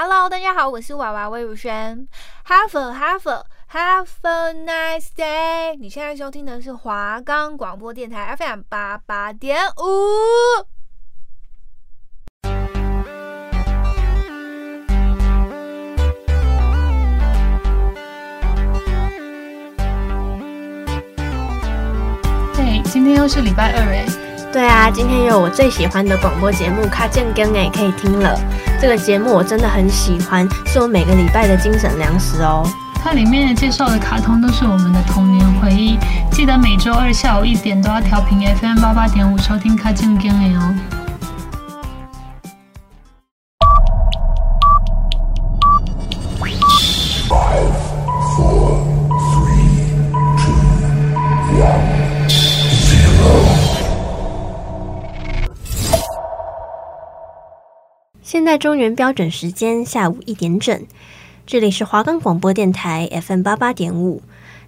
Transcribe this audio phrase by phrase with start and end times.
[0.00, 2.06] Hello，大家好，我是娃娃魏如萱。
[2.46, 5.76] Have a have a have a nice day。
[5.76, 10.62] 你现在收听的是华冈广播电台 FM 八八点五。
[22.54, 24.06] 对，今天又是礼拜二诶。
[24.52, 28.38] 对啊，今天又有我最喜欢的广播节目《卡健更》诶，可以听了。
[28.80, 32.64] 这个节目我真的很喜欢，是我每个礼拜的精神粮食哦。
[33.02, 35.98] 它里面介绍的卡通都是我们的童年回忆，
[36.30, 40.74] 记得每周二下午一点都要调频 FM 八八点五收听《卡健更》哦。
[58.48, 60.80] 在中原标准时间下午一点整，
[61.46, 64.22] 这里是华冈广播电台 FM 八八点五。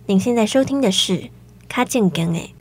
[0.04, 1.14] 您现在收听的是
[1.66, 2.52] 《卡健更》诶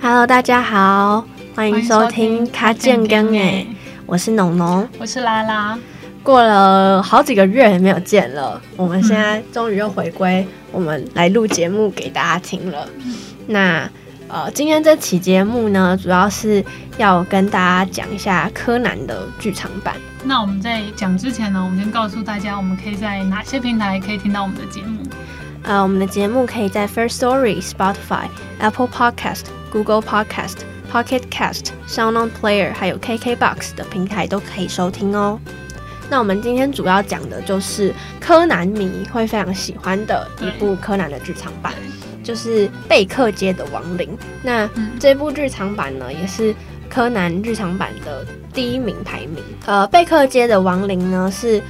[0.00, 3.66] ，Hello，大家好，欢迎收听《卡健更》诶，
[4.06, 5.78] 我是农农，我是拉拉。
[6.22, 12.88] 过了好几个月没有见了，我们现在终于又回归，我们来录节目给大家听了。
[13.04, 13.14] 嗯、
[13.48, 13.90] 那。
[14.34, 16.62] 呃，今天这期节目呢，主要是
[16.98, 19.94] 要跟大家讲一下柯南的剧场版。
[20.24, 25.04] 那我们在讲之前呢，我们先告诉大家，我们可以在哪些平台可以听到我们的节目？
[25.62, 28.26] 呃，我们的节目可以在 First Story、Spotify、
[28.58, 30.56] Apple Podcast、Google Podcast、
[30.92, 35.38] Pocket Cast、Sound On Player，还有 KKBox 的平台都可以收听哦。
[36.10, 41.72] 那我们今天主要讲的就是柯南迷会非常喜欢的一部柯南的剧场版。
[42.24, 44.08] 就是贝克街的亡灵。
[44.42, 46.52] 那这部剧场版呢，也是
[46.88, 49.44] 柯南剧场版的第一名排名。
[49.66, 51.62] 呃，贝克街的亡灵呢是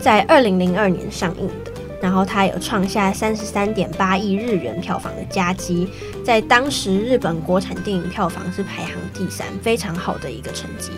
[0.00, 5.88] 在二零零二年上映的，然后它有创下三十三点八亿日元票房的佳绩，
[6.24, 10.92] 在当时日本国产电影票房是排行第三，非常好的一个成绩。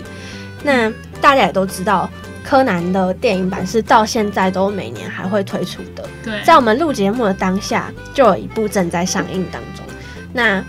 [0.63, 0.91] 那
[1.21, 2.09] 大家也都知道。
[2.51, 6.05] 柯南的电影版是到现在都每年还会推出的。
[6.25, 9.87] 对，在我们录节目的当下，就有一部正在上映当中。
[10.33, 10.61] 那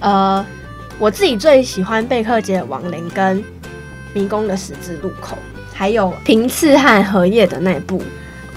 [0.00, 0.42] 呃，
[0.98, 3.44] 我自己最喜欢贝克街的亡灵跟
[4.14, 5.36] 迷宫的十字路口，
[5.74, 8.02] 还有平次和荷叶的那部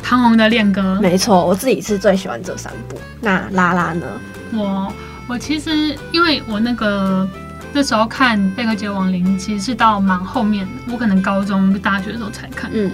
[0.02, 0.98] 唐红的恋歌。
[1.02, 2.96] 没错，我自己是最喜欢这三部。
[3.20, 4.08] 那拉拉呢？
[4.54, 4.94] 我
[5.28, 7.28] 我其实因为我那个。
[7.72, 12.70] 那时候看《贝克街亡灵》其实是到蛮后面的，我可能高中、大学的时候才看。
[12.74, 12.92] 嗯，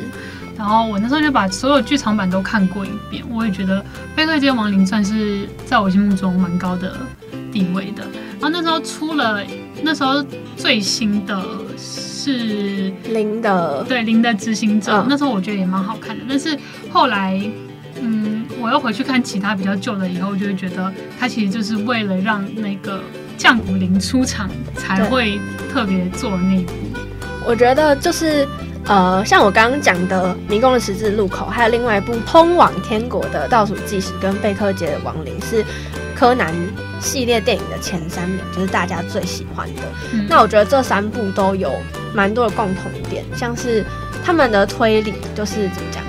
[0.57, 3.79] 然后我那时候就把所有剧场版都看过一遍，我也觉得
[4.15, 6.93] 《贝克街亡灵》算是在我心目中蛮高的
[7.53, 8.03] 地位的。
[8.39, 9.41] 然后那时候出了，
[9.81, 10.23] 那时候
[10.57, 11.41] 最新的
[11.77, 16.23] 是零的，对零的执行者，嗯，那时候我觉得也蛮好看的。
[16.27, 16.55] 但是
[16.91, 17.41] 后来，
[18.01, 23.01] 嗯，我又回去看其他比较旧的以后，就会觉得它其实就是为了让那个。
[23.37, 25.39] 降谷零出场才会
[25.71, 26.73] 特别做的那一部，
[27.45, 28.47] 我觉得就是
[28.85, 35.65] 呃，像我刚刚讲的《迷宫的十字路口》，还有另外一部《通往天国的倒数计时》跟《贝克街的亡灵》，是
[36.15, 36.53] 柯南
[36.99, 39.81] 系列电影的前三名，就是大家最喜欢的。
[40.13, 41.71] 嗯、那我觉得这三部都有
[42.13, 43.83] 蛮多的共同点，像是
[44.23, 46.01] 他们的推理，就是怎么讲？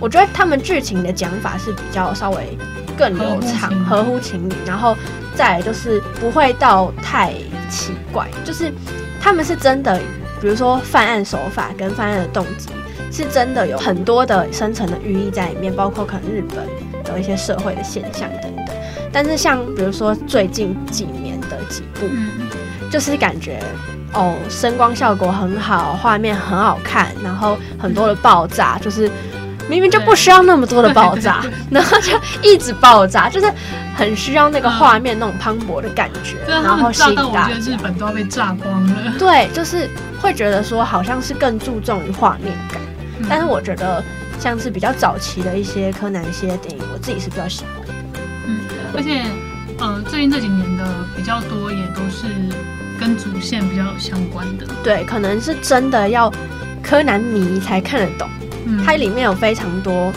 [0.00, 2.56] 我觉得他们剧情的讲法是比较稍微
[2.96, 4.96] 更流畅、合乎情理，然后。
[5.34, 7.32] 再来就是不会到太
[7.68, 8.72] 奇怪，就是
[9.20, 9.98] 他们是真的，
[10.40, 12.68] 比如说犯案手法跟犯案的动机，
[13.10, 16.58] 是真的有很多的深层的寓意在里面，包括可能日本
[17.04, 18.76] 的一些社会的现象等等。
[19.12, 22.06] 但是像比如说最近几年的几部，
[22.90, 23.60] 就是感觉
[24.12, 29.10] 哦，声光效果很好，画面很好看，然后很多的爆炸，就是。
[29.68, 33.50] 明明就不需要那么多的爆炸， 然后就一直爆炸，就是
[33.96, 37.50] 很需要那个画面那种磅礴的感觉，嗯、然后吸引大家。
[37.58, 39.12] 日本都要被炸光了。
[39.18, 39.88] 对，就是
[40.20, 42.80] 会觉得说好像是更注重于画面感，
[43.18, 44.02] 嗯，但是我觉得
[44.38, 47.96] 像是比较早期的一些柯南一些电影，我自己是比较喜欢。
[48.46, 48.60] 嗯，
[48.94, 49.22] 而且
[49.78, 50.84] 呃，最近这几年的
[51.16, 52.26] 比较多也都是
[53.00, 54.66] 跟主线比较相关的。
[54.82, 56.30] 对，可能是真的要
[56.82, 58.28] 柯南迷才看得懂。
[58.84, 60.12] 它里面有非常多，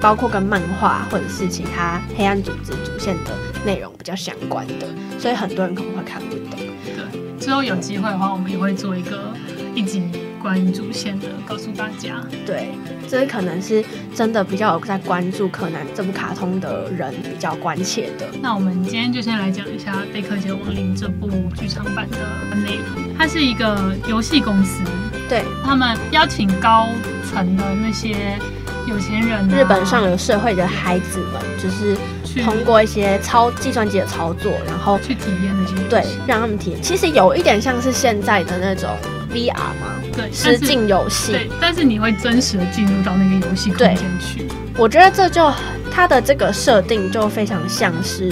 [0.00, 3.32] 包括跟漫画或者是其他黑暗组织主线的
[3.64, 4.86] 内容比较相关的，
[5.18, 6.58] 所以很多人可能会看不懂。
[6.84, 9.32] 对，之后有机会的话，我们也会做一个
[9.74, 10.02] 一集
[10.42, 12.22] 关于主线的，告诉大家。
[12.44, 12.68] 对，
[13.08, 13.84] 这可能是
[14.14, 18.26] 真的比较有在关注柯南这部卡通的人比较关切的。
[18.40, 23.04] 那我们今天就先来讲一下《贝克街亡灵》这部剧场版的内容。
[23.18, 24.82] 它是一个游戏公司。
[25.28, 26.88] 对，他们邀请高
[27.28, 28.38] 层的那些
[28.86, 31.96] 有钱人、啊，日本上流社会的孩子们，就是
[32.44, 36.80] 通过一些操计算机的操作，然后去体验那些，对，让他们体验。
[36.80, 38.88] 其实有一点像是现在的那种
[39.32, 41.32] VR 嘛，对，实境游戏。
[41.32, 44.46] 对，但是你会真实的进入到那个游戏空间去。
[44.78, 45.50] 我觉得这就
[45.90, 48.30] 它的这个设定就非常像是，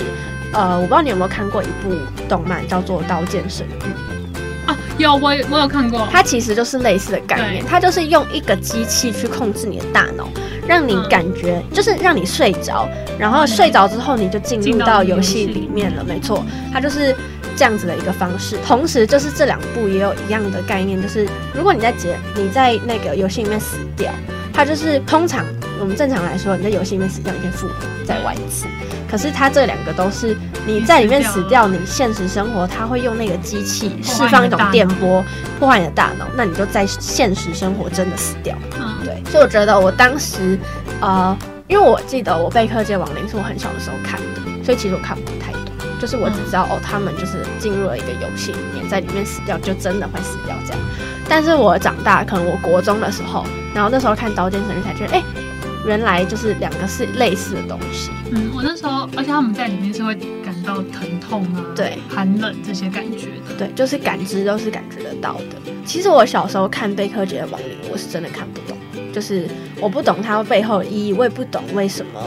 [0.52, 1.96] 呃，我不知道你有没有看过一部
[2.29, 3.88] 动漫叫做《刀剑神域》。
[4.94, 10.29] 啊，有我我有看过，它其实就是类似的概念，它就是用一个机器去控制你的大脑，
[10.67, 12.88] 让你感觉、嗯、就是让你睡着，
[13.19, 17.14] 然后睡着之后你就进入到游戏里面了，没错，它就是
[17.56, 18.56] 这样子的一个方式。
[18.67, 24.12] 同时，就是这两部也有一样的概念，就是如果你在结你在那个游戏里面死掉，
[24.52, 25.44] 它就是通常
[25.81, 27.75] 我们正常来说你在游戏里面死掉，你可以复活
[28.06, 28.67] 再玩一次。
[29.11, 30.37] 可是它这两个都是
[30.67, 35.25] 你在里面死掉，你现实生活它会用那个机器释放一种电波
[35.59, 38.56] 破坏你的大脑，那你就在现实生活真的死掉。
[38.79, 39.23] 嗯，对。
[39.31, 40.59] 所以我觉得我当时，
[41.00, 41.37] 呃，
[41.69, 45.61] 因为我记得我《贝克街亡灵》是我很小的时候看的，所以其实我看不太懂。
[46.00, 50.79] 就是我只知道哦，他们就是进入了一个游戏里面，在里面死掉就真的会死掉这样。
[51.29, 55.23] 但是我长大，可能我国中的时候，然后那时候看《刀剑神域》才觉得，哎。
[55.87, 58.11] 原来就是两个是类似的东西。
[58.31, 60.15] 嗯，我那时候，而且他们在里面是会
[60.45, 63.55] 感到疼痛啊，对，寒冷这些感觉的。
[63.59, 65.73] 对，就是感知都是感觉得到的。
[65.85, 68.79] 其实我小时候看贝克街的亡灵，我是真的看不懂，
[69.13, 69.47] 就是
[69.81, 72.21] 我不懂它背后的意义，我也不懂为什么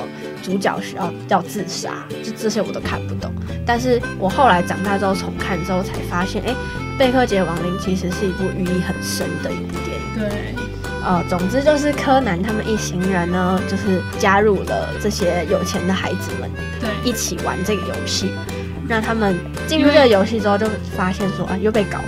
[0.44, 3.32] 主角需要要自杀，就这些我都看不懂。
[3.66, 6.56] 但是我后来长大之后重看之后才发现，哎，
[6.98, 10.30] 贝克街的亡灵其实是一部寓意很深的一部电影。
[10.30, 10.56] 对。
[11.04, 16.50] 呃，总之就是柯南他们一行人呢，就是加入了这些有钱的孩子们，
[16.80, 18.32] 对，一起玩这个游戏。
[18.90, 19.36] 那他们
[19.68, 20.66] 进入这个游戏之后，就
[20.96, 22.06] 发现说啊，又被搞了，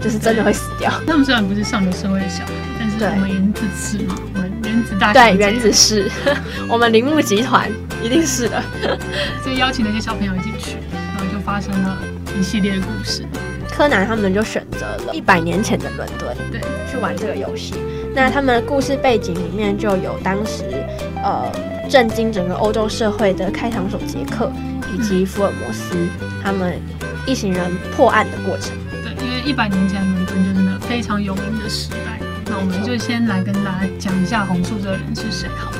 [0.00, 0.90] 就是真的会死掉。
[1.06, 6.10] 他们虽然不是上流社会的小孩，但是我们原子是嘛，我们原子大对原子是，
[6.68, 7.70] 我们铃木集团
[8.02, 8.62] 一定是的。
[9.42, 11.98] 所以邀请那些小朋友一起去，然后就发生了
[12.38, 13.24] 一系列的故事。
[13.70, 16.60] 柯南他们就选择了一百年前的伦敦，对，
[16.90, 17.74] 去玩这个游戏。
[18.14, 20.64] 那他们的故事背景里面就有当时，
[21.22, 21.50] 呃，
[21.88, 24.52] 震惊整个欧洲社会的开膛手杰克
[24.92, 25.94] 以及福尔摩斯
[26.42, 26.78] 他们
[27.26, 28.76] 一行人破案的过程。
[29.02, 32.20] 对，因为一百年前伦敦就是那个非常有名的时代。
[32.46, 35.78] 那我们就先来跟大家讲一下红树这个人是谁好了。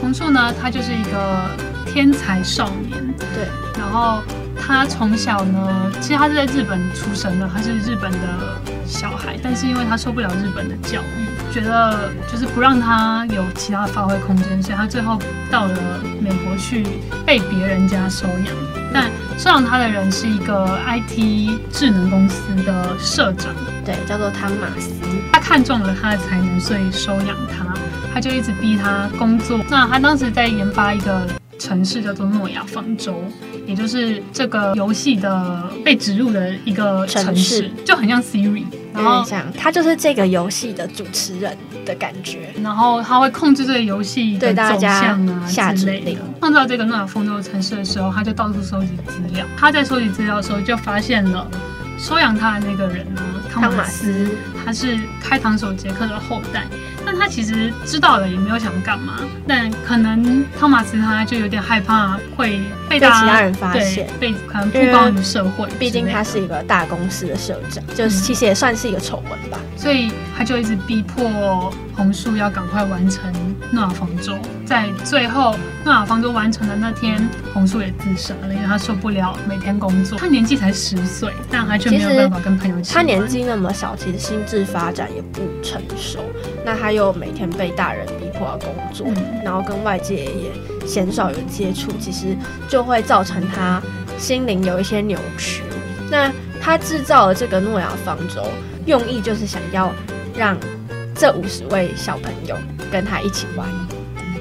[0.00, 1.50] 红树呢，他就是一个
[1.86, 2.92] 天才少年。
[3.18, 3.46] 对，
[3.78, 4.22] 然后。
[4.68, 8.18] 他从小呢，其实他是在日本出生的，他是日本的
[8.84, 15.18] 小孩，但是因为他受不了日本的教育，觉得就是不让他有其他发挥空间，所以他最后
[15.50, 15.74] 到了
[16.20, 16.84] 美国去
[17.24, 18.46] 被别人家收养。
[18.92, 23.54] 但收养他的人是一个 IT 智能公司的社长，
[23.86, 24.90] 对，叫做汤马斯。
[25.32, 27.72] 他看中了他的才能，所以收养他，
[28.12, 29.58] 他就一直逼他工作。
[29.70, 31.26] 那他当时在研发一个
[31.58, 33.24] 城市，叫做诺亚方舟。
[33.66, 38.64] 也就是这个游戏的被植入的一个城市，城市就很像 Siri，
[38.96, 46.20] 然后像他就是这个游戏的主持人的感觉，然后他会控制这个游戏的走向啊下之类的。
[46.40, 49.44] 创造这个诺亚方舟城市的时候，他就到处收集资料。
[49.56, 51.46] 他在收集资料的时候，就发现了
[51.98, 53.22] 收养他的那个人呢，
[53.52, 54.28] 汤马斯，
[54.64, 56.64] 他是开膛手杰克的后代。
[57.08, 59.20] 但他其实知道了，也没有想干嘛。
[59.46, 65.68] 但可能汤马斯他就有点害怕会被，被其他人发现，被可能曝光于社会。
[65.78, 69.58] 毕竟他是一个大公司的社长，就是其实也算是一个丑闻吧。
[69.76, 73.32] 所以他就一直逼迫红树要赶快完成
[73.72, 74.36] 诺亚方舟。
[74.64, 75.54] 在最后
[75.84, 77.16] 诺亚方舟完成的那天，
[77.54, 80.18] 红树也自杀了，因为他受不了每天工作。
[80.18, 82.76] 他年纪才十岁，但他却没有办法跟朋友。
[82.88, 86.20] 他年纪那么小，其实心智发展也不成熟。
[86.64, 90.50] 那他又每天被大人逼迫要工作，嗯、然后跟外界也
[90.86, 92.36] 鲜少有接触，其实
[92.68, 93.80] 就会造成他
[94.18, 95.62] 心灵有一些扭曲。
[96.10, 98.42] 那他制造了这个诺亚方舟，
[98.86, 99.92] 用意就是想要
[100.36, 100.56] 让
[101.18, 102.56] 这五十位小朋友
[102.92, 103.68] 跟他一起玩，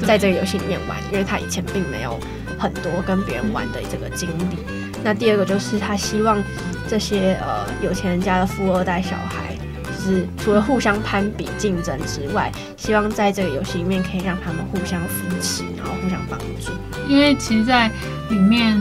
[0.05, 2.19] 在这个游戏里面玩，因为他以前并没有
[2.57, 4.57] 很多跟别人玩的这个经历。
[5.03, 6.41] 那第二个就是他希望
[6.87, 9.55] 这些呃有钱人家的富二代小孩。
[9.87, 16.71] 就是除了互相攀比竞争之外，希望在这个游戏里面可以让他们互相扶持，然后互相帮助。
[17.07, 17.89] 因为其实，在
[18.29, 18.79] 里面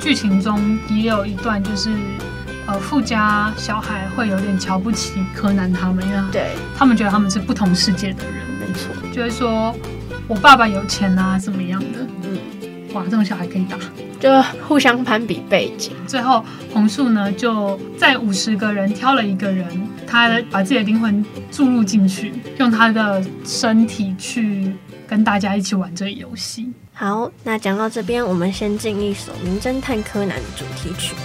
[0.00, 1.90] 剧情中也有一段，就是
[2.70, 9.74] 呃，富家小孩会有点瞧不起柯南他们，因为对他们觉得他们是不同世界的人，没错，就会说
[10.28, 12.06] 我爸爸有钱啊，怎么样的。
[12.22, 12.38] 嗯
[12.94, 13.76] 哇，这种小孩可以打，
[14.20, 15.92] 就互相攀比背景。
[16.06, 19.66] 最后红树呢，就在五十个人挑了一个人，
[20.06, 24.72] 他把自己的灵魂注入进去，用他的身体去
[25.08, 26.72] 跟大家一起玩这个游戏。
[26.92, 31.16] 好，那讲到这边，我们先进一首《名侦探柯南》的主题曲。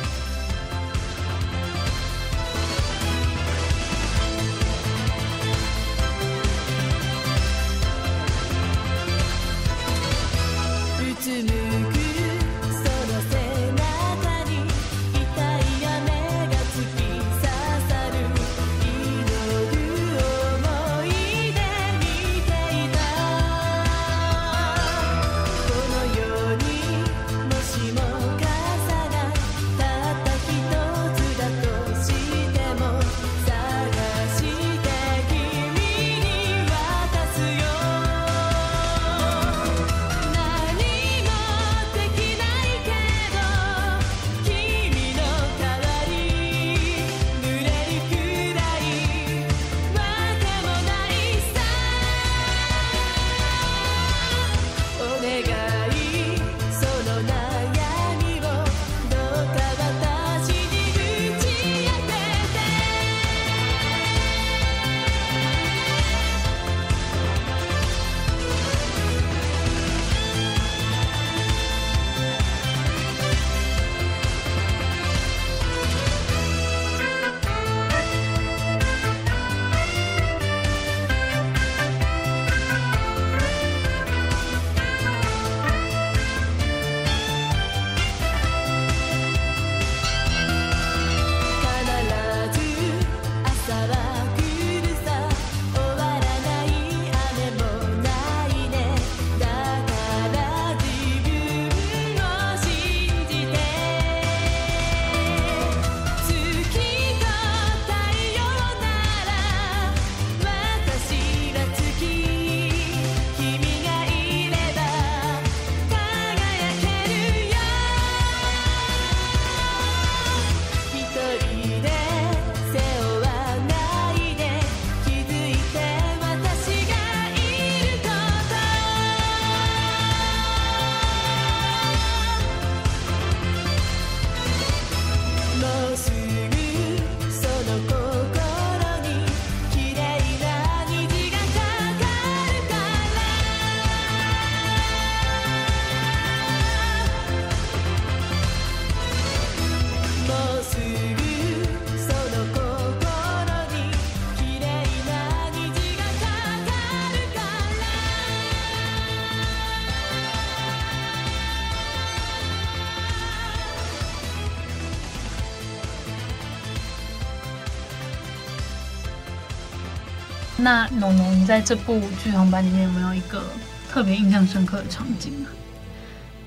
[170.65, 173.39] 那农农，你在这部剧场版里面有没有一个
[173.87, 175.53] 特别印象深刻的场景啊？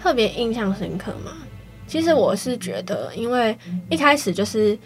[0.03, 1.31] 特别印象深刻吗？
[1.87, 3.57] 其实我是觉得，因为
[3.89, 4.77] 一开始就是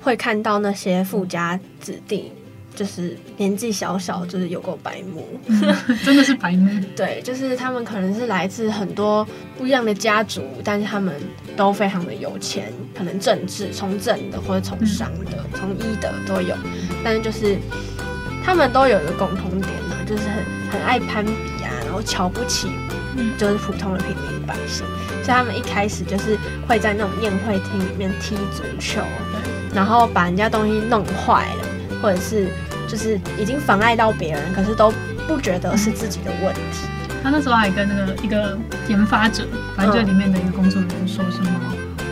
[0.00, 2.30] 会看到那些富家子弟，
[2.76, 5.60] 就是年纪小小，就是有够白目，嗯，
[6.04, 6.70] 真的是白目。
[6.94, 9.26] 对，就是他们可能是来自很多
[9.58, 11.12] 不一样的家族，但是他们
[11.56, 16.56] 都非常的有钱，可能政治从政的或者从商的、从、嗯、医的都有，
[17.02, 17.58] 但是就是。
[18.44, 22.70] 他们都有一个共同点呢，就是很很爱攀比啊，然后瞧不起，
[23.38, 24.84] 就是普通的平民百姓。
[25.22, 29.00] 所以他们一开始就是会在那种宴会厅里面踢足球，
[29.74, 31.64] 然后把人家东西弄坏了，
[32.02, 32.48] 或者是
[32.86, 34.92] 就是已经妨碍到别人，可是都
[35.26, 36.86] 不觉得是自己的问题。
[37.22, 41.50] 他那时候还跟那个一个研发者，反正就里面的一个工作人员说什么：“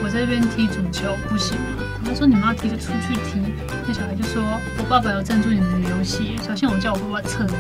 [0.03, 1.82] 我在这边踢足球不行吗？”
[2.13, 3.41] 他说：“你们要踢就出去踢。”
[3.89, 4.43] 那小孩就说
[4.77, 7.55] ：“我爸爸有赞助你们的游戏，小心我叫我爸爸撤资。”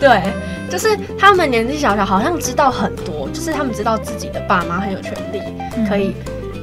[0.00, 0.32] 对，
[0.68, 5.40] 就是他们年纪小小，好像知道很多，就是他们知道自己的爸妈很有权利，
[5.88, 6.14] 可以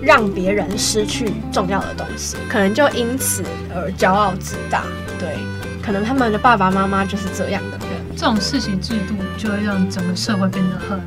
[0.01, 3.43] 让别人失去重要的东西，可能就因此
[3.73, 4.83] 而骄傲自大。
[5.17, 5.37] 对，
[5.81, 7.87] 可能他们的爸爸妈妈就是这样的人。
[8.17, 10.97] 这种世袭制度就会让整个社会变得很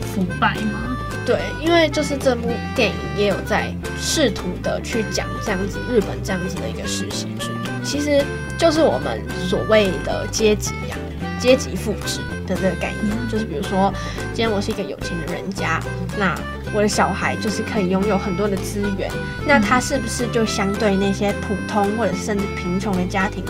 [0.00, 0.93] 腐败吗？
[1.26, 8.22] 对，因为就是这部电影也有在试图的去讲这样子日本这样子的一个世袭制度，其实
[8.58, 13.16] 就是我们所谓的阶级呀、啊、阶级复制的这个概念。
[13.30, 13.90] 就是比如说，
[14.34, 15.80] 今天我是一个有钱的人家，
[16.18, 16.38] 那
[16.74, 19.10] 我的小孩就是可以拥有很多的资源，
[19.46, 23.42] 那他是不是就相对那些普通或者甚至贫穷的家庭，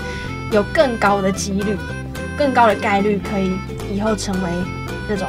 [0.52, 1.76] 有更高的几率、
[2.38, 3.50] 更高的概率可以
[3.92, 4.50] 以后成为
[5.08, 5.28] 那种？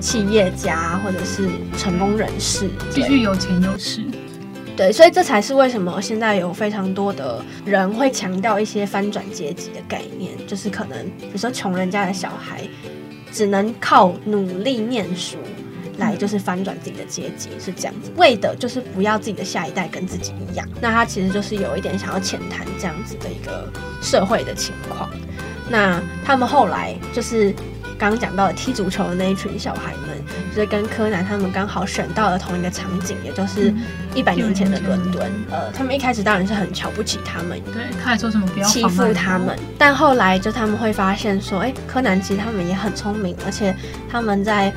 [0.00, 4.02] 企业家或者是成功人士，继续有钱有势。
[4.76, 12.60] 对，所以这才是为什么现在有非常多的人会强调一些翻转阶级的概念，就是可能比如说穷人家的小孩
[13.32, 15.38] 只能靠努力念书
[15.96, 20.68] 来就是翻转自己的阶级，是这样子，为的就是不要自己的下一代跟自己一样。
[20.78, 23.72] 那他其实就是有一点想要浅谈这样子的一个
[24.02, 25.08] 社会的情况。
[25.70, 27.54] 那他们后来就是。
[27.98, 30.22] 刚刚讲到的踢足球的那一群小孩们，
[30.54, 33.72] 就是跟柯南他们刚好选到了同一个场景，也就是
[34.14, 35.30] 一百年前的伦敦。
[35.50, 39.58] 呃，他们一开始当然是很瞧不起他们，对，他还说什么不要欺负他们。
[39.78, 43.74] 但后来就他们会发现说，哎，柯南其实他们也很聪明，而且
[44.10, 44.72] 他们在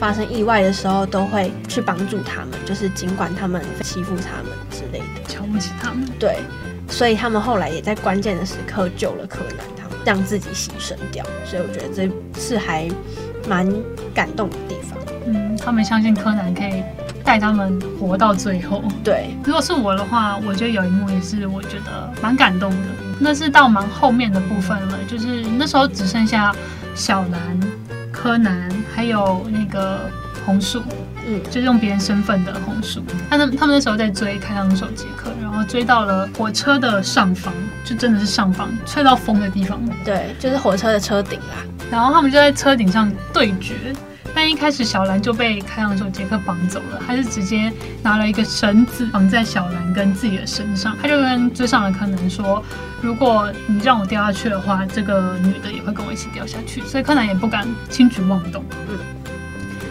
[0.00, 6.08] 发生意外的时候都会去帮助他们，就是尽管他们欺负他们之类的，瞧不起他们。
[6.18, 6.38] 对，
[6.88, 9.64] 所以他们后来也在关键的时刻救了柯南。
[10.04, 12.88] 让自己牺牲掉，所以我觉得这是还
[13.48, 13.66] 蛮
[14.14, 14.98] 感动的地方。
[15.26, 16.82] 嗯，他们相信柯南可以
[17.24, 18.82] 带他们活到最后。
[19.02, 22.86] 对，如果是我的话，我觉得有一幕也是我觉得蛮感动的。
[23.18, 26.54] 那是到蛮后面的部分了，就是那时候只剩下
[26.94, 27.60] 小兰、
[28.12, 30.00] 柯南还有那个
[30.44, 30.82] 红树。
[31.26, 37.50] 嗯，就是用别人身份的红薯，他们他们那时候在追开膛手杰克，然后追到了火车的上方，
[37.84, 39.80] 就真的是上方，吹到风的地方。
[40.04, 41.64] 对，就是火车的车顶啦。
[41.90, 43.74] 然后他们就在车顶上对决，
[44.34, 47.72] 但一开始小兰就被开膛手杰克绑走了，他是直接
[48.02, 52.64] 拿了一个绳子绑在小兰跟自己的身上，他就跟追上的柯南说
[53.02, 58.64] ：“如果你让我掉下去的话，这个女的也会跟我一起掉下去。”所以柯南也不敢轻举妄动。
[58.88, 58.98] 嗯。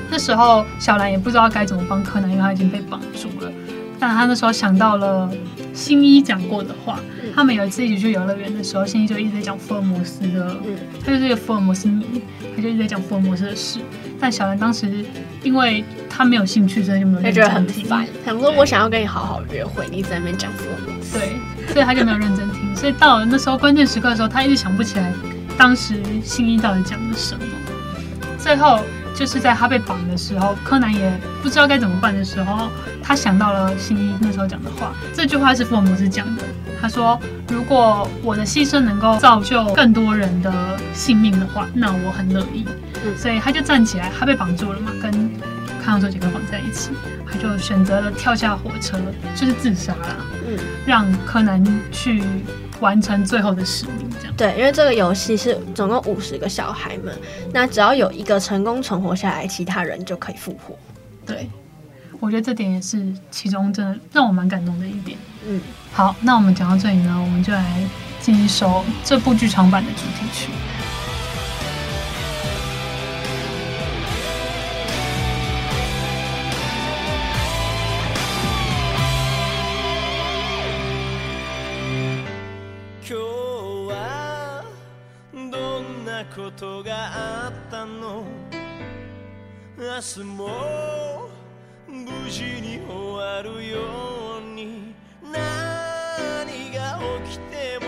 [0.09, 3.51] 那时候小兰也不知道该怎么帮柯南，因为他已经被绑住了。
[3.99, 5.29] 但他那时候想到了
[5.73, 12.21] 新一讲过的话，嗯、他们有一次一起去游乐园的时候，新一就一直在讲福尔摩斯的，嗯、他就是一个福尔摩斯迷，
[12.55, 13.79] 他就一直在讲福尔摩斯的事。
[14.19, 15.03] 但小兰当时
[15.41, 17.43] 因为他没有兴趣，所以就没有认真听。
[17.43, 22.75] 他觉得很烦，想说我想要跟你好好约会，你一直在那边讲福尔摩斯，对，所以他就没有认真听。
[22.75, 25.11] 所以到了那时候关键时刻的时候，他一直想不起来
[25.57, 27.43] 当时新一到底讲了什么。
[28.37, 28.79] 最后。
[29.13, 32.69] 就是在他被绑的时候，柯南也不知道该怎么办的时候，
[33.01, 34.91] 他想到了新一那时候讲的话。
[35.13, 36.43] 这句话是福尔摩斯讲的，
[36.81, 40.51] 他说：“如果我的牺牲能够造就更多人的
[40.93, 42.65] 性命的话，那我很乐意。”
[43.05, 45.11] 嗯，所以他就站起来，他被绑住了嘛，跟
[45.83, 46.91] 开膛手杰克绑在一起，
[47.29, 48.97] 他就选择了跳下火车，
[49.35, 50.15] 就是自杀了。
[50.47, 52.23] 嗯，让柯南去。
[52.83, 57.17] 完成最后的使命，这样对，因为这个游戏是总共五十个小孩们，
[57.53, 60.77] 那只要有一个成功存活下来，其他人就可以复活。
[61.25, 61.49] 对，
[62.19, 65.17] 我觉得这点也是其中真的让我蛮感动的一点。
[65.47, 65.61] 嗯，
[65.93, 70.51] 好，那我们讲到这里呢，我们就来进一首这部剧场版的主题曲。
[86.25, 88.23] ことがあったの？
[89.77, 91.29] 明日も
[91.87, 93.79] 無事に終わるよ
[94.39, 94.95] うに。
[95.23, 95.33] 何
[96.71, 97.82] が起きても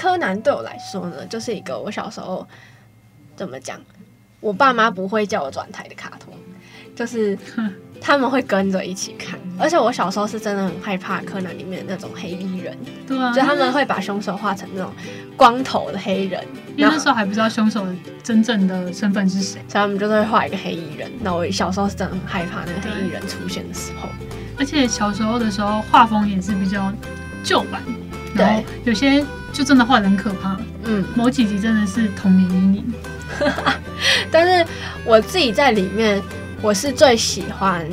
[0.00, 2.46] 柯南对我来说呢，就是一个我小时候
[3.36, 3.78] 怎么讲，
[4.40, 6.32] 我爸妈不会叫我转台的卡通，
[6.96, 7.38] 就是
[8.00, 9.38] 他们会跟着一起看。
[9.58, 12.74] 而且我小时候是真的很害怕柯南里面的那种黑衣人，
[13.06, 14.90] 对啊，就他们会把凶手画成那种
[15.36, 16.42] 光头的黑人，
[16.78, 17.86] 因为那时候还不知道凶手
[18.22, 21.12] 真正的身份是谁，所以他们就会画一个黑衣人。
[21.20, 24.08] 那我小时候是真的很害怕那个黑衣人出现的时候。
[24.58, 26.90] 而且小时候的时候画风也是比较
[27.44, 27.82] 旧版，
[28.34, 30.56] 然后有些就真的画得很可怕。
[30.84, 32.94] 嗯，某几集真的是童年阴影。
[34.30, 34.70] 但是
[35.04, 36.22] 我自己在里面，
[36.60, 37.86] 我是最喜欢。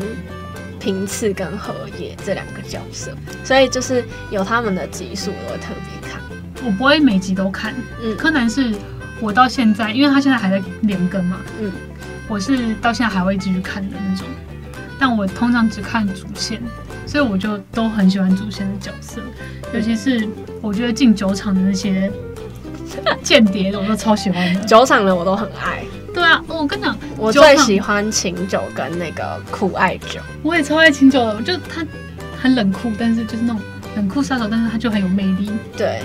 [0.80, 3.12] 平次跟和野这两个角色，
[3.44, 6.22] 所以就是有他们的集数，我会特别看。
[6.64, 7.74] 我不会每集都看。
[8.02, 8.74] 嗯，柯南是
[9.20, 11.40] 我到现在，因为他现在还在连更嘛。
[11.60, 11.74] 嗯，
[12.30, 14.26] 我是到现在还会继续看的那种。
[14.98, 16.62] 但我通常只看主线，
[17.08, 19.22] 所以我就都很喜欢主线的角色，
[19.74, 20.28] 尤其是
[20.62, 22.12] 我觉得进酒厂的那些
[23.24, 24.62] 间谍，我都超喜欢的。
[24.66, 25.84] 酒厂的我都很爱。
[26.14, 30.20] 对啊，我跟你讲，我最喜欢琴酒跟那个苦爱酒。
[30.42, 31.86] 我也超爱琴酒的，我就他
[32.42, 33.62] 很冷酷，但是就是那种
[33.96, 35.52] 冷酷杀手，但是他就很有魅力。
[35.78, 36.02] 对，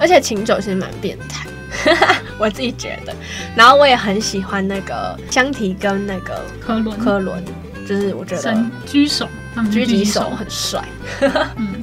[0.00, 1.46] 而且琴酒其实蛮变态，
[2.38, 3.14] 我自己觉得。
[3.54, 7.44] 然后我也很喜欢那个香缇跟那个科伦，科伦
[7.86, 10.84] 就是我觉得神狙手，他们狙击手很帅。
[11.56, 11.74] 嗯，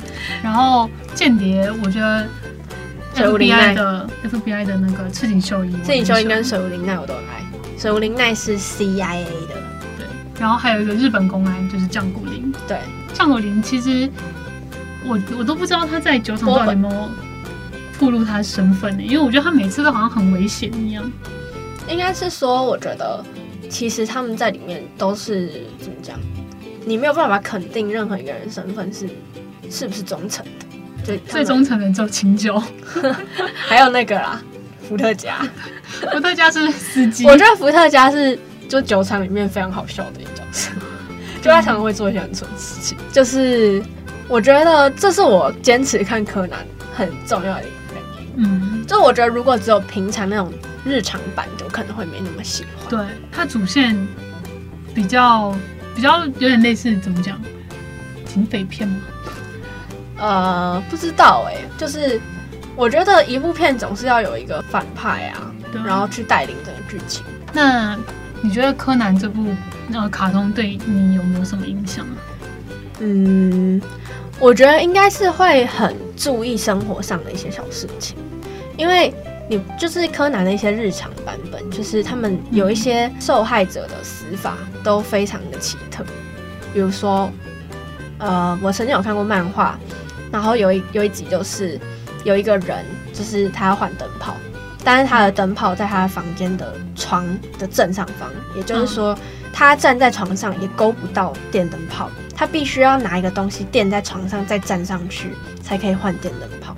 [0.43, 2.27] 然后间谍，我觉得。
[3.13, 7.43] 水无林奈的 FBI 的那个赤井秀一，赤井秀一跟水无林奈我都很爱。
[7.77, 9.55] 水无林奈是 CIA 的，
[9.97, 10.07] 对。
[10.39, 12.53] 然后还有一个日本公安，就是降谷零。
[12.65, 12.79] 对，
[13.13, 14.09] 降谷零其实
[15.05, 17.09] 我我都不知道他在酒厂到底有没有
[17.99, 19.03] 暴露他的身份呢？
[19.03, 21.03] 因为我觉得他每次都好像很危险一样。
[21.89, 23.21] 应该是说，我觉得
[23.69, 26.17] 其实他们在里面都是怎么讲？
[26.85, 29.09] 你没有办法肯定任何一个人身份是
[29.69, 30.65] 是不是忠诚的。
[31.03, 32.61] 最 最忠诚的只有琴酒，
[33.67, 34.41] 还有那个啦，
[34.87, 35.37] 伏特加。
[36.11, 37.25] 伏特加是司机。
[37.25, 38.37] 我觉得伏特加是
[38.69, 40.71] 就酒厂里面非常好笑的一个角色，
[41.41, 42.97] 就他常常会做一些很蠢的事情。
[43.11, 43.81] 就是
[44.27, 48.43] 我觉得这是我坚持看柯南很重要的一个原因。
[48.45, 50.51] 嗯，就我觉得如果只有平常那种
[50.85, 52.89] 日常版的，我可能会没那么喜欢。
[52.89, 53.95] 对，它主线
[54.95, 55.55] 比较
[55.95, 57.39] 比较有点类似怎么讲，
[58.25, 58.97] 警匪片吗？
[60.17, 62.19] 呃，不知道哎、欸，就是
[62.75, 67.25] 我觉得一部片总是要有一个反派啊，对然后去带领这个剧情。
[67.53, 67.97] 那
[68.41, 69.53] 你觉得柯南这部
[69.87, 72.17] 那个卡通对你有没有什么影响啊？
[72.99, 73.81] 嗯，
[74.39, 78.15] 我觉得应该是会很注意生活上的一些小事情，
[78.77, 79.11] 因为
[79.51, 86.05] 你就是柯南的一些日常版本，就是他们有一些受害者的死法都非常的奇特，
[86.73, 87.29] 比如说，
[88.17, 89.77] 呃，我曾经有看过漫画。
[90.31, 91.77] 然后有一有一集就是
[92.23, 94.33] 有一个人，就是他要换灯泡，
[94.85, 97.27] 但是他的灯泡在他房间的床
[97.59, 99.13] 的正上方，也就是说
[99.51, 106.73] 他站在床上也勾不到电灯泡，他必须要拿一个东西垫在床上再站上去才可以换电灯泡。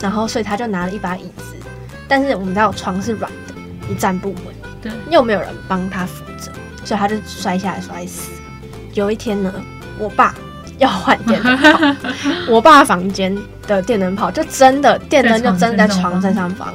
[0.00, 1.54] 然后所以他就拿了一把椅子，
[2.08, 3.54] 但是我们知道床是软的，
[3.88, 4.44] 你站不稳，
[4.82, 6.50] 对，又没有人帮他扶着，
[6.84, 8.30] 所以他就摔下来摔死。
[8.94, 9.52] 有一天呢，
[9.98, 10.34] 我爸。
[10.78, 11.78] 要换电灯泡，
[12.50, 13.34] 我爸房间
[13.66, 16.68] 的电灯泡就真的电灯就真的在床正上方，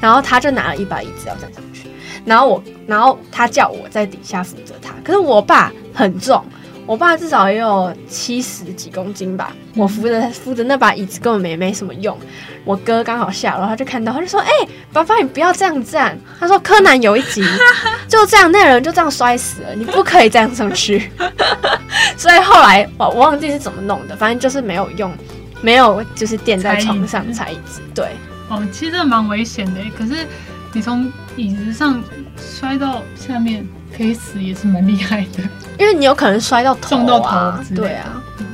[0.00, 1.88] 然后他就拿了一把椅子要站上去，
[2.24, 6.44] 然后我，然后他叫我在底下扶着他，可是我爸很重，
[6.86, 12.16] 我爸至少也有七十几公斤吧，我扶着扶着那把椅子根本没没什么用。
[12.64, 17.42] 我哥刚好下楼，他就看到，他就说：“哎、欸，爸爸，你不要这样站。”他说：“柯南有一集
[18.08, 21.10] 就这样，那人就这样摔死了，你不可以这样上去。
[22.16, 25.12] ”所以后来我我忘记是怎么弄的，反正就是没有用，
[25.60, 27.82] 没有就是垫在床上踩椅子。
[27.94, 28.08] 对，
[28.48, 30.26] 哦，其实蛮危险的，可是
[30.72, 32.02] 你从椅子上
[32.38, 35.42] 摔到下面可以死，也是蛮厉害的，
[35.78, 37.86] 因为你有可能摔到头、啊、撞到头之类的。
[37.86, 38.46] 对啊，嗯，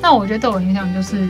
[0.00, 1.26] 那我觉得对我影响就是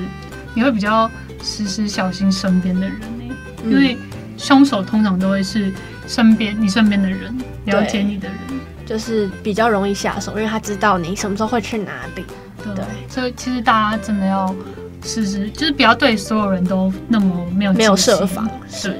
[0.54, 1.10] 你会比较。
[1.40, 3.34] 时时小心身边的人呢，
[3.64, 3.96] 因为
[4.36, 5.72] 凶手通常都会是
[6.08, 7.32] 身边你身边的人，
[7.66, 8.36] 了解你的人，
[8.84, 12.24] 就是比较容易下手，因为他知道你什么时候会去哪里。
[12.64, 14.52] 对，对，所以其实大家真的要
[15.04, 18.96] 时时，就是不要对所有人都那么没有没有设防，是，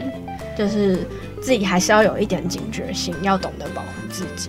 [0.57, 1.05] 就是
[1.43, 4.49] 自己还是要有一点警觉性，要懂得保护自己，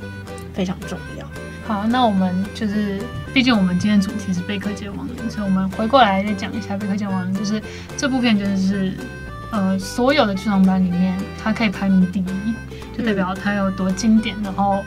[0.53, 1.25] 非常重要。
[1.69, 2.99] 好，那我们就是，
[3.31, 7.31] 毕竟我们今天主题是贝克街亡灵，所以我们回过来再讲一下贝克街亡灵。
[7.31, 7.61] 就是
[7.95, 8.91] 这部片，就是
[9.51, 12.55] 呃，所有的剧场版里面，它可以排名第一，
[12.97, 14.83] 就代表它有多经典，然后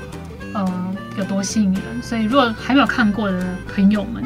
[0.55, 2.03] 呃，有多吸引人。
[2.03, 4.25] 所以如果还没有看过的朋友们、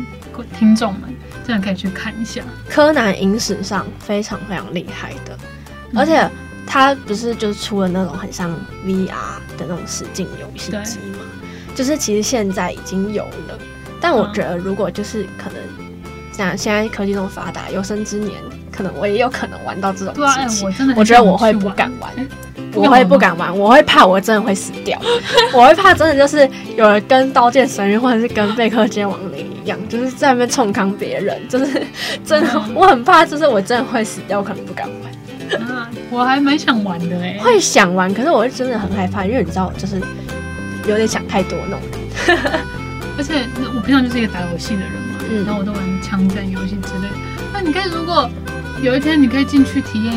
[0.58, 1.14] 听众们，
[1.46, 2.40] 真的可以去看一下。
[2.70, 5.38] 柯南影史上非常非常厉害的，
[5.94, 6.26] 而且
[6.66, 8.50] 它不是就是出了那种很像
[8.86, 9.10] VR
[9.58, 11.18] 的那种实境游戏机吗？
[11.76, 13.58] 就是其实现在已经有了，
[14.00, 15.60] 但我觉得如果就是可能
[16.32, 18.32] 像现在科技这么发达，有生之年
[18.72, 20.64] 可能我也有可能玩到这种机器。
[20.64, 22.10] 我真的我觉得我会不敢玩。
[22.74, 25.00] 我会不敢玩，我会怕我真的会死掉，
[25.54, 31.82] 我会怕真的就是有人跟《刀剑神域》或者是跟《贝克街亡灵》一样，就是在那边冲康别人，就是
[32.22, 35.60] 真的，我很怕，就是我真的会死掉，我可能不敢玩。
[35.62, 39.98] 啊，我还蛮想玩的哎，会想玩，可是我是真的很害怕，因为你知道，就是
[40.86, 42.38] 有点想太多那种人。
[43.18, 47.08] 而且我平常就是一个打游戏的人嘛，嗯，然后我都玩枪战游戏之类。
[47.52, 48.28] 那你看，如果
[48.82, 50.12] 有一天你可以进去体验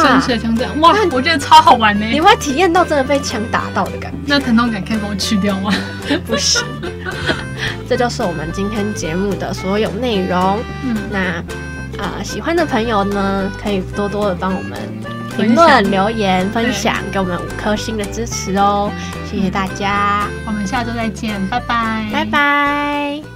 [0.00, 2.06] 真实的枪战，哇，我觉得超好玩呢！
[2.06, 4.18] 你会体验到真的被枪打到的感觉。
[4.26, 5.74] 那疼痛感可以帮我去掉吗？
[6.26, 6.62] 不行。
[7.88, 10.60] 这就是我们今天节目的所有内容。
[10.84, 11.42] 嗯，那
[11.98, 14.78] 啊、呃，喜欢的朋友呢，可以多多的帮我们
[15.36, 18.90] 评论、留言、分享，给我们五颗星的支持哦。
[19.30, 23.33] 谢谢大家，我们下周再见，拜拜，拜拜。